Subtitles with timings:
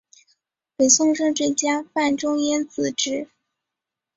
[0.75, 3.29] 北宋政治家范仲淹子侄。